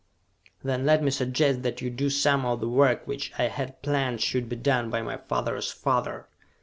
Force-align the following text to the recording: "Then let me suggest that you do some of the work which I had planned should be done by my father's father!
"Then 0.63 0.83
let 0.83 1.03
me 1.03 1.11
suggest 1.11 1.61
that 1.61 1.79
you 1.79 1.91
do 1.91 2.09
some 2.09 2.43
of 2.43 2.59
the 2.59 2.67
work 2.67 3.05
which 3.05 3.31
I 3.37 3.43
had 3.49 3.83
planned 3.83 4.19
should 4.19 4.49
be 4.49 4.55
done 4.55 4.89
by 4.89 5.03
my 5.03 5.17
father's 5.17 5.71
father! 5.71 6.27